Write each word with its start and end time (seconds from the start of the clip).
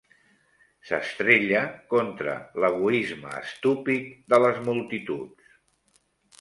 S'estrella 0.87 1.61
contra 1.91 2.33
l'egoisme 2.65 3.37
estúpid 3.43 4.11
de 4.35 4.43
les 4.47 4.61
multituds. 4.73 5.57